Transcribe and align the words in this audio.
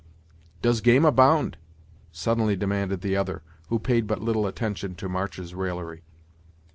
"Does 0.63 0.81
game 0.81 1.05
abound!" 1.05 1.57
suddenly 2.11 2.55
demanded 2.55 3.01
the 3.01 3.15
other, 3.15 3.43
who 3.69 3.77
paid 3.77 4.07
but 4.07 4.19
little 4.19 4.47
attention 4.47 4.95
to 4.95 5.07
March's 5.07 5.53
raillery. 5.53 6.01